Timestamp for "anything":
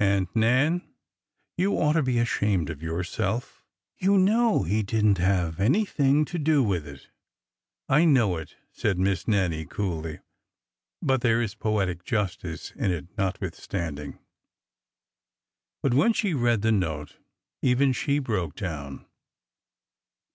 5.60-6.26